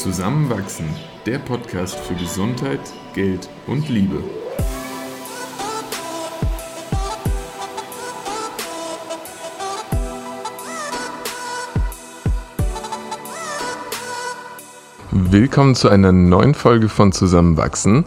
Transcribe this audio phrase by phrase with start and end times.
[0.00, 0.86] Zusammenwachsen,
[1.26, 2.80] der Podcast für Gesundheit,
[3.12, 4.24] Geld und Liebe.
[15.10, 18.06] Willkommen zu einer neuen Folge von Zusammenwachsen.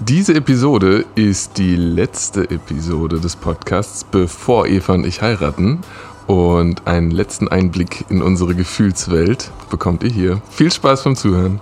[0.00, 5.80] Diese Episode ist die letzte Episode des Podcasts, bevor Eva und ich heiraten.
[6.26, 10.42] Und einen letzten Einblick in unsere Gefühlswelt bekommt ihr hier.
[10.50, 11.60] Viel Spaß beim Zuhören.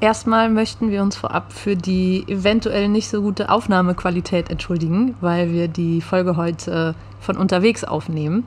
[0.00, 5.68] Erstmal möchten wir uns vorab für die eventuell nicht so gute Aufnahmequalität entschuldigen, weil wir
[5.68, 8.44] die Folge heute von unterwegs aufnehmen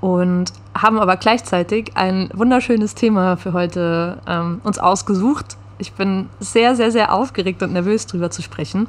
[0.00, 5.58] und haben aber gleichzeitig ein wunderschönes Thema für heute ähm, uns ausgesucht.
[5.76, 8.88] Ich bin sehr, sehr, sehr aufgeregt und nervös darüber zu sprechen.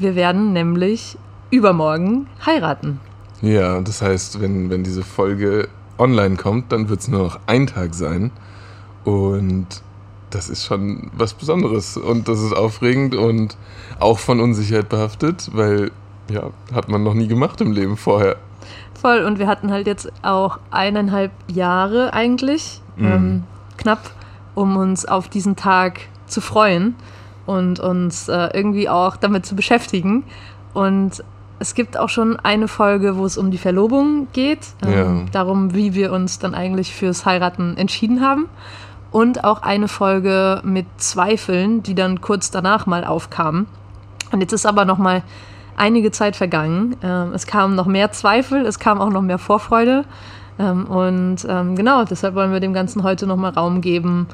[0.00, 1.16] Wir werden nämlich
[1.52, 2.98] übermorgen heiraten.
[3.42, 7.66] Ja, das heißt, wenn, wenn diese Folge online kommt, dann wird es nur noch ein
[7.66, 8.32] Tag sein.
[9.04, 9.66] Und
[10.30, 11.96] das ist schon was Besonderes.
[11.96, 13.56] Und das ist aufregend und
[14.00, 15.90] auch von Unsicherheit behaftet, weil,
[16.30, 18.36] ja, hat man noch nie gemacht im Leben vorher.
[18.94, 19.24] Voll.
[19.24, 23.06] Und wir hatten halt jetzt auch eineinhalb Jahre eigentlich, mhm.
[23.06, 23.42] ähm,
[23.76, 24.10] knapp,
[24.54, 26.94] um uns auf diesen Tag zu freuen
[27.44, 30.24] und uns äh, irgendwie auch damit zu beschäftigen.
[30.72, 31.22] Und
[31.62, 35.24] es gibt auch schon eine Folge, wo es um die Verlobung geht, ähm, ja.
[35.30, 38.48] darum, wie wir uns dann eigentlich fürs Heiraten entschieden haben.
[39.12, 43.66] Und auch eine Folge mit Zweifeln, die dann kurz danach mal aufkamen.
[44.32, 45.22] Und jetzt ist aber noch mal
[45.76, 46.96] einige Zeit vergangen.
[47.00, 50.04] Ähm, es kamen noch mehr Zweifel, es kam auch noch mehr Vorfreude.
[50.58, 54.26] Ähm, und ähm, genau, deshalb wollen wir dem Ganzen heute noch mal Raum geben,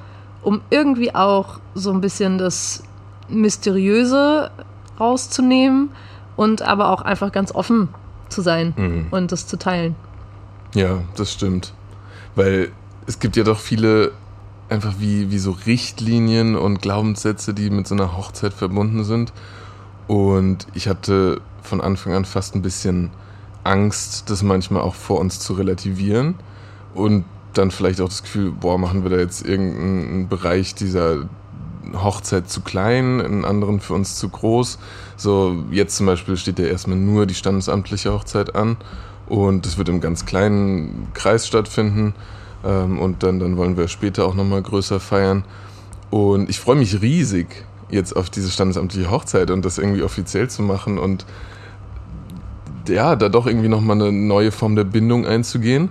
[0.42, 2.84] um irgendwie auch so ein bisschen das
[3.28, 4.50] Mysteriöse
[4.98, 5.90] rauszunehmen
[6.38, 7.88] und aber auch einfach ganz offen
[8.28, 9.06] zu sein mhm.
[9.10, 9.96] und das zu teilen.
[10.72, 11.74] Ja, das stimmt.
[12.36, 12.70] Weil
[13.06, 14.12] es gibt ja doch viele
[14.68, 19.32] einfach wie, wie so Richtlinien und Glaubenssätze, die mit so einer Hochzeit verbunden sind.
[20.06, 23.10] Und ich hatte von Anfang an fast ein bisschen
[23.64, 26.36] Angst, das manchmal auch vor uns zu relativieren.
[26.94, 27.24] Und
[27.54, 31.28] dann vielleicht auch das Gefühl, boah, machen wir da jetzt irgendeinen Bereich dieser
[31.94, 34.78] Hochzeit zu klein, in anderen für uns zu groß.
[35.16, 38.76] So, jetzt zum Beispiel steht ja erstmal nur die standesamtliche Hochzeit an
[39.26, 42.14] und es wird im ganz kleinen Kreis stattfinden.
[42.64, 45.44] Ähm, und dann, dann wollen wir später auch nochmal größer feiern.
[46.10, 50.62] Und ich freue mich riesig jetzt auf diese standesamtliche Hochzeit und das irgendwie offiziell zu
[50.62, 51.24] machen und
[52.86, 55.90] ja, da doch irgendwie nochmal eine neue Form der Bindung einzugehen.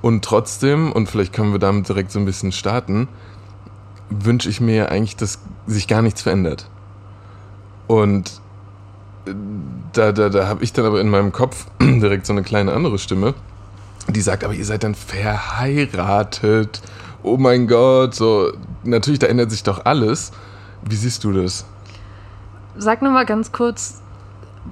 [0.00, 3.08] Und trotzdem, und vielleicht können wir damit direkt so ein bisschen starten,
[4.10, 6.68] wünsche ich mir eigentlich, dass sich gar nichts verändert.
[7.86, 8.40] Und
[9.26, 9.34] äh,
[9.92, 12.98] da, da, da habe ich dann aber in meinem Kopf direkt so eine kleine andere
[12.98, 13.34] Stimme,
[14.08, 16.80] die sagt, aber ihr seid dann verheiratet.
[17.22, 18.52] Oh mein Gott, so
[18.84, 20.32] natürlich, da ändert sich doch alles.
[20.82, 21.66] Wie siehst du das?
[22.76, 24.00] Sag nur mal ganz kurz,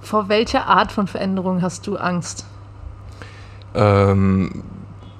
[0.00, 2.46] vor welcher Art von Veränderung hast du Angst?
[3.74, 4.62] Ähm,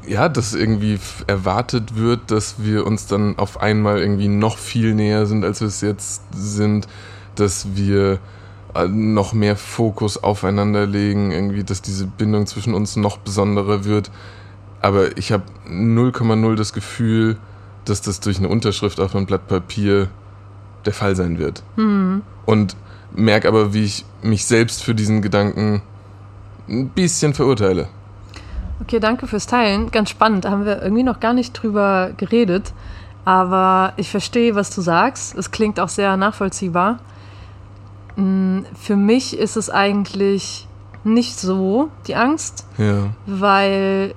[0.07, 5.27] ja, dass irgendwie erwartet wird, dass wir uns dann auf einmal irgendwie noch viel näher
[5.27, 6.87] sind, als wir es jetzt sind,
[7.35, 8.19] dass wir
[8.75, 14.11] äh, noch mehr Fokus aufeinander legen, irgendwie, dass diese Bindung zwischen uns noch besonderer wird.
[14.81, 17.37] Aber ich habe 0,0 das Gefühl,
[17.85, 20.09] dass das durch eine Unterschrift auf einem Blatt Papier
[20.85, 21.63] der Fall sein wird.
[21.77, 22.23] Mhm.
[22.45, 22.77] Und
[23.15, 25.83] merke aber, wie ich mich selbst für diesen Gedanken
[26.69, 27.89] ein bisschen verurteile.
[28.87, 29.91] Okay, danke fürs Teilen.
[29.91, 30.45] Ganz spannend.
[30.45, 32.73] Da haben wir irgendwie noch gar nicht drüber geredet.
[33.25, 35.37] Aber ich verstehe, was du sagst.
[35.37, 37.01] Es klingt auch sehr nachvollziehbar.
[38.15, 40.69] Mm, für mich ist es eigentlich
[41.03, 42.65] nicht so, die Angst.
[42.79, 43.09] Ja.
[43.27, 44.15] Weil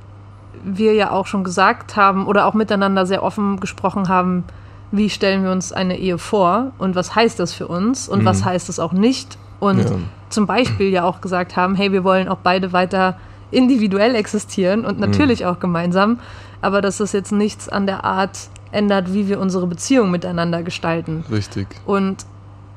[0.64, 4.44] wir ja auch schon gesagt haben oder auch miteinander sehr offen gesprochen haben,
[4.92, 8.26] wie stellen wir uns eine Ehe vor und was heißt das für uns und mhm.
[8.26, 9.40] was heißt es auch nicht.
[9.60, 9.96] Und ja.
[10.30, 13.18] zum Beispiel ja auch gesagt haben, hey, wir wollen auch beide weiter
[13.52, 15.48] individuell existieren und natürlich mhm.
[15.48, 16.20] auch gemeinsam,
[16.62, 21.24] aber dass das jetzt nichts an der Art ändert, wie wir unsere Beziehung miteinander gestalten.
[21.32, 21.68] Richtig.
[21.86, 22.26] Und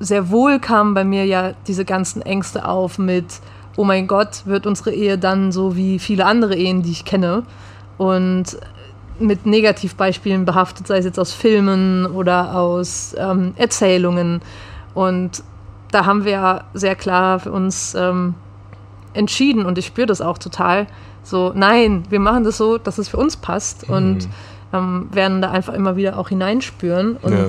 [0.01, 3.27] sehr wohl kamen bei mir ja diese ganzen Ängste auf mit,
[3.77, 7.45] oh mein Gott, wird unsere Ehe dann so wie viele andere Ehen, die ich kenne.
[7.99, 8.59] Und
[9.19, 14.41] mit Negativbeispielen behaftet, sei es jetzt aus Filmen oder aus ähm, Erzählungen.
[14.95, 15.43] Und
[15.93, 18.35] da haben wir ja sehr klar für uns ähm,
[19.15, 20.87] entschieden und ich spüre das auch total.
[21.23, 23.95] So, nein, wir machen das so, dass es für uns passt mhm.
[23.95, 24.29] und
[24.73, 27.17] ähm, werden da einfach immer wieder auch hineinspüren.
[27.17, 27.47] Und ja.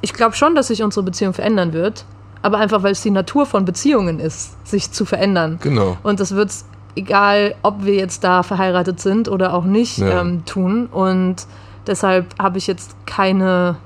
[0.00, 2.04] ich glaube schon, dass sich unsere Beziehung verändern wird,
[2.42, 5.58] aber einfach, weil es die Natur von Beziehungen ist, sich zu verändern.
[5.62, 5.96] Genau.
[6.02, 6.64] Und das wird es
[6.96, 10.20] egal ob wir jetzt da verheiratet sind oder auch nicht, Ja.
[10.20, 10.86] ähm, tun.
[10.86, 11.46] Und
[11.86, 13.76] deshalb habe ich jetzt keine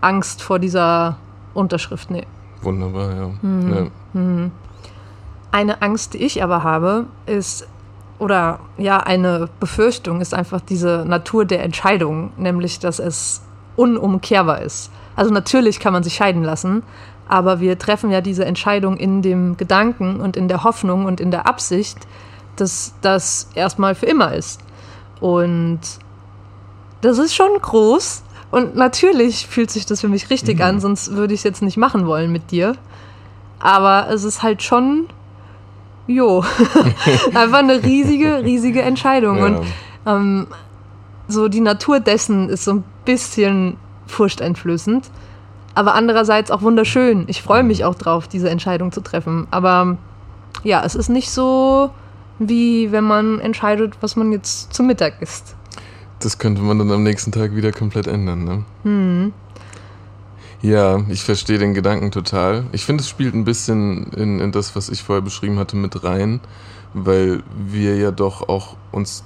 [0.00, 1.16] Angst vor dieser
[1.54, 2.10] Unterschrift.
[2.10, 2.26] Nee.
[2.62, 3.30] Wunderbar, ja.
[3.42, 3.90] Mhm.
[4.14, 4.50] ja.
[5.50, 7.66] Eine Angst, die ich aber habe, ist,
[8.18, 13.42] oder ja, eine Befürchtung ist einfach diese Natur der Entscheidung, nämlich dass es
[13.76, 14.90] unumkehrbar ist.
[15.16, 16.82] Also natürlich kann man sich scheiden lassen,
[17.28, 21.30] aber wir treffen ja diese Entscheidung in dem Gedanken und in der Hoffnung und in
[21.30, 21.98] der Absicht,
[22.56, 24.60] dass das erstmal für immer ist.
[25.20, 25.80] Und
[27.00, 28.22] das ist schon groß.
[28.50, 31.76] Und natürlich fühlt sich das für mich richtig an, sonst würde ich es jetzt nicht
[31.76, 32.76] machen wollen mit dir.
[33.60, 35.06] Aber es ist halt schon,
[36.08, 36.42] jo,
[37.34, 39.38] einfach eine riesige, riesige Entscheidung.
[39.38, 39.44] Ja.
[39.44, 39.66] Und
[40.06, 40.46] ähm,
[41.28, 43.76] so die Natur dessen ist so ein bisschen
[44.06, 45.10] furchteinflößend,
[45.74, 47.24] aber andererseits auch wunderschön.
[47.28, 49.46] Ich freue mich auch drauf, diese Entscheidung zu treffen.
[49.50, 49.98] Aber
[50.64, 51.90] ja, es ist nicht so,
[52.38, 55.54] wie wenn man entscheidet, was man jetzt zum Mittag isst.
[56.20, 58.64] Das könnte man dann am nächsten Tag wieder komplett ändern, ne?
[58.82, 59.32] Hm.
[60.60, 62.64] Ja, ich verstehe den Gedanken total.
[62.72, 66.02] Ich finde, es spielt ein bisschen in, in das, was ich vorher beschrieben hatte, mit
[66.02, 66.40] rein,
[66.94, 69.24] weil wir ja doch auch uns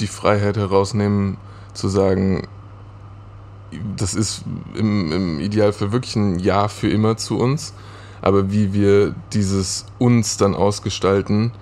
[0.00, 1.36] die Freiheit herausnehmen,
[1.72, 2.48] zu sagen,
[3.96, 4.44] das ist
[4.74, 7.74] im, im Idealfall wirklich ein Ja für immer zu uns,
[8.20, 11.52] aber wie wir dieses uns dann ausgestalten,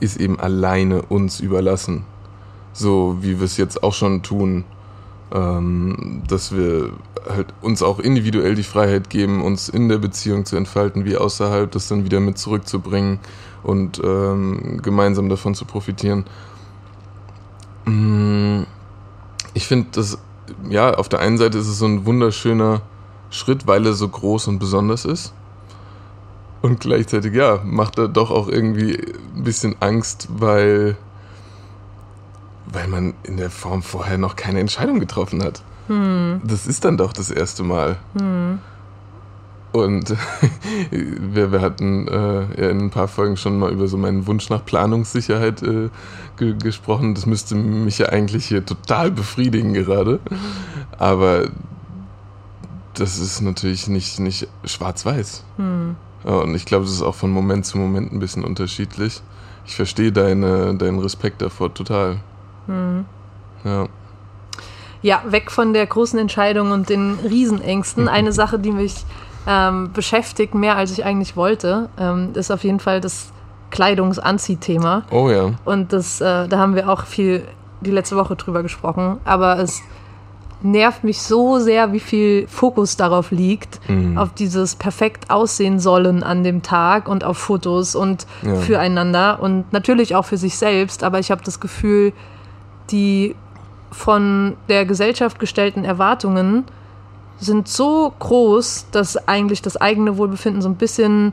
[0.00, 2.04] ist eben alleine uns überlassen.
[2.72, 4.64] So wie wir es jetzt auch schon tun,
[5.32, 6.92] ähm, dass wir
[7.28, 11.70] halt uns auch individuell die Freiheit geben, uns in der Beziehung zu entfalten, wie außerhalb,
[11.70, 13.20] das dann wieder mit zurückzubringen
[13.62, 16.26] und ähm, gemeinsam davon zu profitieren.
[17.86, 18.64] Mm,
[19.54, 20.18] Ich finde, das,
[20.70, 22.82] ja, auf der einen Seite ist es so ein wunderschöner
[23.30, 25.34] Schritt, weil er so groß und besonders ist.
[26.62, 28.96] Und gleichzeitig, ja, macht er doch auch irgendwie
[29.36, 30.96] ein bisschen Angst, weil,
[32.74, 35.62] weil man in der Form vorher noch keine Entscheidung getroffen hat.
[36.44, 37.96] Das ist dann doch das erste Mal.
[39.72, 40.16] Und
[40.90, 44.48] wir, wir hatten äh, ja in ein paar Folgen schon mal über so meinen Wunsch
[44.48, 45.90] nach Planungssicherheit äh,
[46.36, 47.14] ge gesprochen.
[47.14, 50.20] Das müsste mich ja eigentlich hier total befriedigen gerade.
[50.98, 51.48] Aber
[52.94, 55.42] das ist natürlich nicht, nicht schwarz-weiß.
[56.24, 59.22] Ja, und ich glaube, das ist auch von Moment zu Moment ein bisschen unterschiedlich.
[59.66, 62.20] Ich verstehe deine, deinen Respekt davor total.
[62.66, 63.86] Ja.
[65.02, 68.08] Ja, weg von der großen Entscheidung und den Riesenängsten.
[68.08, 69.04] Eine Sache, die mich
[69.46, 73.30] ähm, beschäftigt, mehr als ich eigentlich wollte, ähm, ist auf jeden Fall das
[73.70, 75.02] Kleidungsanziehthema.
[75.10, 75.52] Oh ja.
[75.64, 77.44] Und das, äh, da haben wir auch viel
[77.80, 79.18] die letzte Woche drüber gesprochen.
[79.24, 79.82] Aber es
[80.62, 84.16] nervt mich so sehr, wie viel Fokus darauf liegt, Mhm.
[84.16, 88.54] auf dieses perfekt aussehen sollen an dem Tag und auf Fotos und Ja.
[88.54, 91.04] füreinander und natürlich auch für sich selbst.
[91.04, 92.14] Aber ich habe das Gefühl,
[92.90, 93.34] die
[93.90, 96.64] von der Gesellschaft gestellten Erwartungen
[97.38, 101.32] sind so groß, dass eigentlich das eigene Wohlbefinden so ein bisschen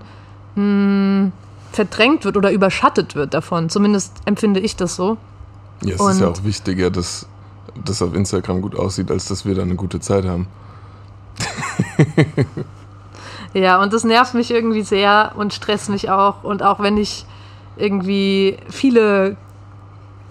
[0.56, 1.32] mh,
[1.72, 3.70] verdrängt wird oder überschattet wird davon.
[3.70, 5.18] Zumindest empfinde ich das so.
[5.84, 7.26] Ja, es ist ja Und- auch wichtiger, dass
[7.86, 10.48] das auf Instagram gut aussieht, als dass wir da eine gute Zeit haben.
[13.54, 16.44] Ja, und das nervt mich irgendwie sehr und stresst mich auch.
[16.46, 17.26] Und auch wenn ich
[17.76, 19.36] irgendwie viele,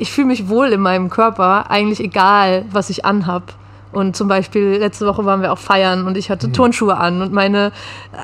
[0.00, 3.54] ich fühle mich wohl in meinem Körper, eigentlich egal, was ich anhab.
[3.92, 7.32] Und zum Beispiel letzte Woche waren wir auch feiern und ich hatte Turnschuhe an und
[7.32, 7.72] meine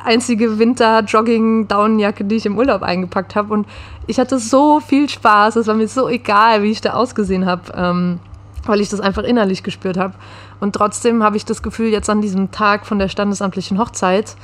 [0.04, 3.52] einzige Winter-Jogging-Downjacke, die ich im Urlaub eingepackt habe.
[3.52, 3.66] Und
[4.06, 7.73] ich hatte so viel Spaß, es war mir so egal, wie ich da ausgesehen habe,
[7.76, 8.21] ähm,
[8.64, 10.14] weil ich das einfach innerlich gespürt habe.
[10.61, 14.37] Und trotzdem habe ich das Gefühl, jetzt an diesem Tag von der standesamtlichen Hochzeit,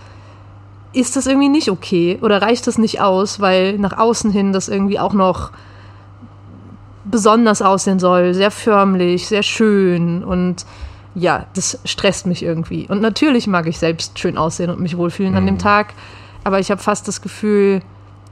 [0.93, 4.69] ist das irgendwie nicht okay oder reicht das nicht aus, weil nach außen hin das
[4.69, 5.51] irgendwie auch noch
[7.05, 10.65] besonders aussehen soll, sehr förmlich, sehr schön und
[11.15, 12.87] ja, das stresst mich irgendwie.
[12.89, 15.95] Und natürlich mag ich selbst schön aussehen und mich wohlfühlen an dem Tag,
[16.45, 17.83] aber ich habe fast das Gefühl,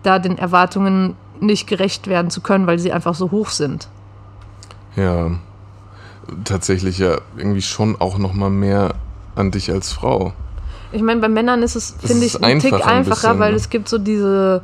[0.03, 3.89] da den Erwartungen nicht gerecht werden zu können, weil sie einfach so hoch sind.
[4.97, 5.31] Ja,
[6.45, 8.95] tatsächlich ja irgendwie schon auch noch mal mehr
[9.37, 10.33] an dich als Frau.
[10.93, 13.57] Ich meine, bei Männern ist es, finde ich, ein Tick einfacher ein weil ne?
[13.57, 14.63] es gibt so diese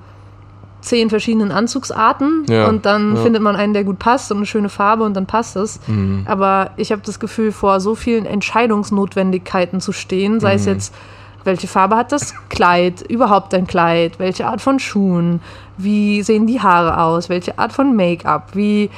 [0.86, 3.22] zehn verschiedenen Anzugsarten Ja, und dann ja.
[3.22, 5.80] findet man einen, der gut passt und eine schöne Farbe und dann passt es.
[5.86, 6.22] Mhm.
[6.26, 8.24] Aber ich habe das Gefühl, vor so vielen
[8.90, 10.56] Entscheidungsnotwendigkeiten zu stehen, sei Mhm.
[10.56, 10.94] es jetzt,
[11.44, 15.40] welche Farbe hat das Kleid, überhaupt ein Kleid, welche Art von Schuhen,
[15.76, 18.90] wie sehen die Haare aus, welche Art von Make-up, wie,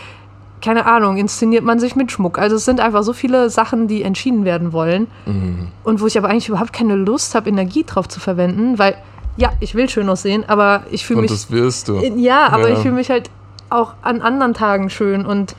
[0.63, 2.39] keine Ahnung, inszeniert man sich mit Schmuck.
[2.39, 5.69] Also es sind einfach so viele Sachen, die entschieden werden wollen Mhm.
[5.85, 8.97] und wo ich aber eigentlich überhaupt keine Lust habe, Energie drauf zu verwenden, weil
[9.39, 12.01] ja, ich will schön aussehen, aber ich fühle Und mich das wirst du.
[12.17, 12.75] ja, aber Ja.
[12.75, 13.31] ich fühle mich halt
[13.71, 15.55] auch an anderen Tagen schön und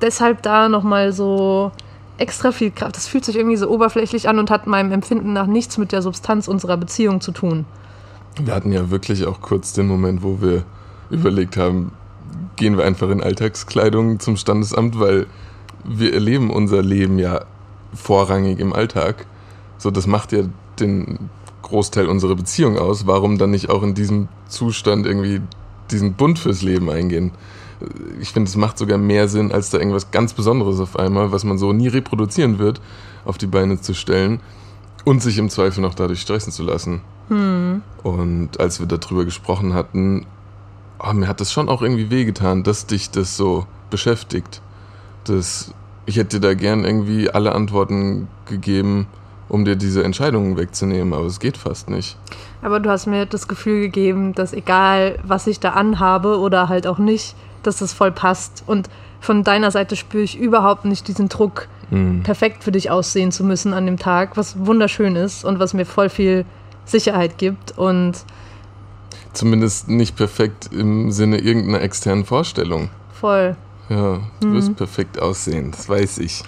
[0.00, 1.72] deshalb da nochmal so
[2.18, 2.96] extra viel Kraft.
[2.96, 6.02] Das fühlt sich irgendwie so oberflächlich an und hat meinem Empfinden nach nichts mit der
[6.02, 7.64] Substanz unserer Beziehung zu tun.
[8.40, 10.64] Wir hatten ja wirklich auch kurz den Moment, wo wir
[11.10, 11.92] überlegt haben,
[12.56, 15.26] gehen wir einfach in Alltagskleidung zum Standesamt, weil
[15.84, 17.42] wir erleben unser Leben ja
[17.94, 19.26] vorrangig im Alltag.
[19.78, 20.42] So, das macht ja
[20.80, 21.30] den
[21.72, 23.06] Großteil unserer Beziehung aus.
[23.06, 25.40] Warum dann nicht auch in diesem Zustand irgendwie
[25.90, 27.30] diesen Bund fürs Leben eingehen?
[28.20, 31.44] Ich finde, es macht sogar mehr Sinn, als da irgendwas ganz Besonderes auf einmal, was
[31.44, 32.82] man so nie reproduzieren wird,
[33.24, 34.40] auf die Beine zu stellen
[35.06, 37.00] und sich im Zweifel noch dadurch stressen zu lassen.
[37.28, 37.80] Hm.
[38.02, 40.26] Und als wir darüber gesprochen hatten,
[40.98, 44.60] oh, mir hat das schon auch irgendwie wehgetan, dass dich das so beschäftigt.
[45.24, 45.72] Das,
[46.04, 49.06] ich hätte dir da gern irgendwie alle Antworten gegeben,
[49.48, 52.16] um dir diese Entscheidungen wegzunehmen, aber es geht fast nicht.
[52.62, 56.86] Aber du hast mir das Gefühl gegeben, dass egal, was ich da anhabe oder halt
[56.86, 58.62] auch nicht, dass das voll passt.
[58.66, 58.88] Und
[59.20, 62.22] von deiner Seite spüre ich überhaupt nicht diesen Druck, mhm.
[62.22, 65.86] perfekt für dich aussehen zu müssen an dem Tag, was wunderschön ist und was mir
[65.86, 66.44] voll viel
[66.84, 67.76] Sicherheit gibt.
[67.76, 68.24] Und
[69.32, 72.90] zumindest nicht perfekt im Sinne irgendeiner externen Vorstellung.
[73.12, 73.56] Voll.
[73.88, 74.54] Ja, du mhm.
[74.54, 76.42] wirst perfekt aussehen, das weiß ich.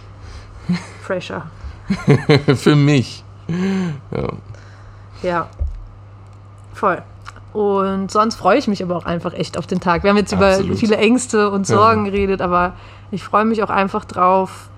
[1.03, 1.47] Fresher.
[2.55, 3.25] Für mich.
[4.11, 4.29] Ja.
[5.23, 5.49] Ja.
[6.73, 7.03] Voll.
[7.53, 10.03] Und sonst freue ich mich aber auch einfach echt auf den Tag.
[10.03, 10.67] Wir haben jetzt Absolut.
[10.67, 12.11] über viele Ängste und Sorgen ja.
[12.11, 12.75] geredet, aber
[13.11, 14.69] ich freue mich auch einfach drauf,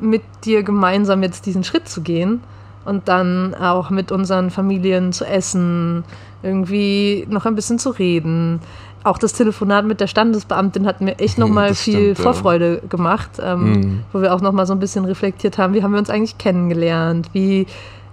[0.00, 2.40] mit dir gemeinsam jetzt diesen Schritt zu gehen
[2.84, 6.04] und dann auch mit unseren Familien zu essen,
[6.42, 8.60] irgendwie noch ein bisschen zu reden.
[9.02, 12.88] Auch das Telefonat mit der Standesbeamtin hat mir echt nochmal das viel stimmt, Vorfreude ja.
[12.88, 14.00] gemacht, ähm, mhm.
[14.12, 17.28] wo wir auch nochmal so ein bisschen reflektiert haben, wie haben wir uns eigentlich kennengelernt,
[17.32, 17.66] wie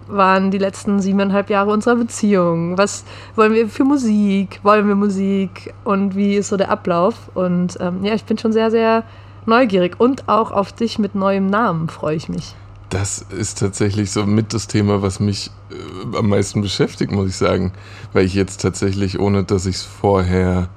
[0.08, 5.74] waren die letzten siebeneinhalb Jahre unserer Beziehung, was wollen wir für Musik, wollen wir Musik
[5.86, 7.30] und wie ist so der Ablauf.
[7.34, 9.04] Und ähm, ja, ich bin schon sehr, sehr
[9.46, 12.56] neugierig und auch auf dich mit neuem Namen freue ich mich.
[12.92, 17.38] Das ist tatsächlich so mit das Thema, was mich äh, am meisten beschäftigt, muss ich
[17.38, 17.72] sagen.
[18.12, 20.68] Weil ich jetzt tatsächlich, ohne dass ich es vorher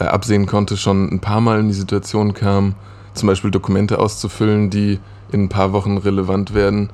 [0.00, 2.74] äh, absehen konnte, schon ein paar Mal in die Situation kam,
[3.14, 4.98] zum Beispiel Dokumente auszufüllen, die
[5.30, 6.90] in ein paar Wochen relevant werden,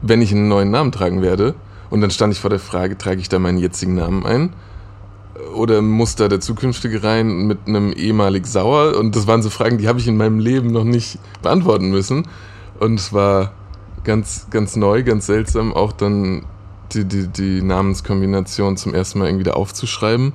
[0.00, 1.54] wenn ich einen neuen Namen tragen werde.
[1.90, 4.54] Und dann stand ich vor der Frage, trage ich da meinen jetzigen Namen ein?
[5.54, 8.96] Oder muss da der zukünftige rein mit einem ehemalig Sauer?
[8.96, 12.26] Und das waren so Fragen, die habe ich in meinem Leben noch nicht beantworten müssen.
[12.80, 13.52] Und es war
[14.04, 16.44] ganz, ganz neu, ganz seltsam, auch dann
[16.92, 20.32] die, die, die Namenskombination zum ersten Mal irgendwie da aufzuschreiben.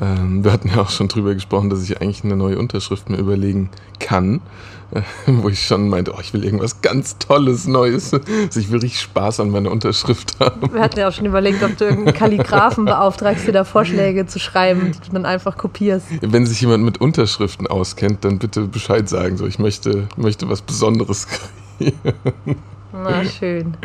[0.00, 3.16] Ähm, wir hatten ja auch schon drüber gesprochen, dass ich eigentlich eine neue Unterschrift mir
[3.16, 4.40] überlegen kann,
[4.92, 8.12] äh, wo ich schon meinte, oh, ich will irgendwas ganz Tolles, Neues.
[8.12, 10.72] Also ich will richtig Spaß an meiner Unterschrift haben.
[10.72, 14.40] Wir hatten ja auch schon überlegt, ob du irgendeinen Kalligraphen beauftragst, dir da Vorschläge zu
[14.40, 16.06] schreiben, die du dann einfach kopierst.
[16.20, 19.36] Wenn sich jemand mit Unterschriften auskennt, dann bitte Bescheid sagen.
[19.36, 21.28] So, ich möchte, möchte was Besonderes
[21.78, 21.92] kriegen.
[22.94, 23.76] Na, schön.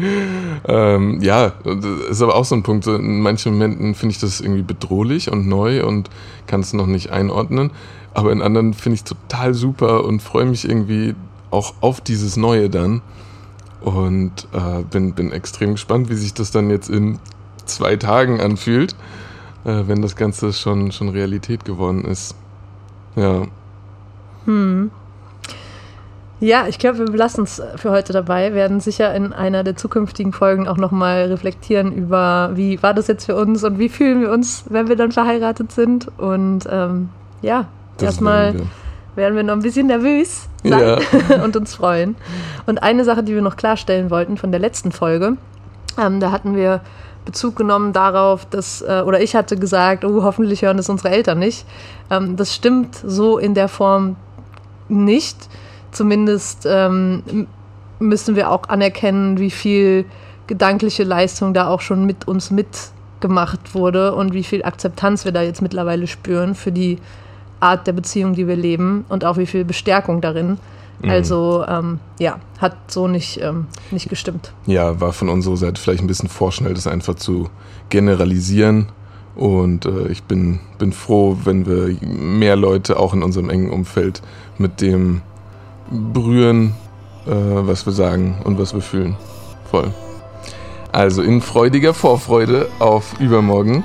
[0.68, 2.86] ähm, ja, das ist aber auch so ein Punkt.
[2.86, 6.10] In manchen Momenten finde ich das irgendwie bedrohlich und neu und
[6.46, 7.72] kann es noch nicht einordnen.
[8.13, 11.16] Aber in anderen finde ich es total super und freue mich irgendwie
[11.50, 13.01] auch auf dieses Neue dann.
[13.82, 17.18] Und äh, bin, bin extrem gespannt, wie sich das dann jetzt in
[17.66, 18.94] zwei Tagen anfühlt,
[19.63, 22.36] äh, wenn das Ganze schon, schon Realität geworden ist.
[23.16, 23.48] Ja.
[24.46, 24.92] Hm.
[26.41, 30.31] Ja, ich glaube, wir belassen es für heute dabei, werden sicher in einer der zukünftigen
[30.31, 34.31] Folgen auch nochmal reflektieren über, wie war das jetzt für uns und wie fühlen wir
[34.31, 36.08] uns, wenn wir dann verheiratet sind.
[36.17, 37.10] Und ähm,
[37.41, 37.67] ja,
[38.01, 38.72] erstmal werden,
[39.15, 41.43] werden wir noch ein bisschen nervös sein ja.
[41.43, 42.15] und uns freuen.
[42.65, 45.36] Und eine Sache, die wir noch klarstellen wollten von der letzten Folge,
[45.98, 46.79] ähm, da hatten wir
[47.25, 51.39] Bezug genommen darauf, dass, äh, oder ich hatte gesagt, oh, hoffentlich hören das unsere Eltern
[51.39, 51.65] nicht.
[52.10, 54.15] Ähm, das stimmt so in der Form
[54.88, 55.50] nicht
[55.91, 57.48] zumindest ähm,
[58.00, 60.05] müssen wir auch anerkennen, wie viel
[60.48, 65.41] gedankliche Leistung da auch schon mit uns mitgemacht wurde und wie viel Akzeptanz wir da
[65.41, 66.98] jetzt mittlerweile spüren für die
[67.60, 70.58] Art der Beziehung, die wir leben und auch wie viel Bestärkung darin.
[71.01, 71.10] Mhm.
[71.10, 74.53] Also ähm, ja, hat so nicht, ähm, nicht gestimmt.
[74.65, 77.50] Ja, war von unserer Seite vielleicht ein bisschen vorschnell, das einfach zu
[77.89, 78.88] generalisieren.
[79.36, 84.22] Und äh, ich bin, bin froh, wenn wir mehr Leute auch in unserem engen Umfeld
[84.58, 85.22] mit dem
[85.89, 86.75] berühren,
[87.25, 89.15] äh, was wir sagen und was wir fühlen.
[89.69, 89.93] Voll.
[90.91, 93.84] Also in freudiger Vorfreude auf übermorgen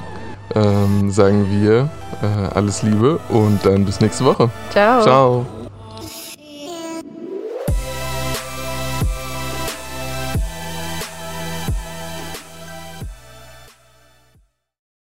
[0.54, 1.90] ähm, sagen wir
[2.22, 4.50] äh, alles Liebe und dann bis nächste Woche.
[4.70, 5.02] Ciao.
[5.02, 5.46] Ciao.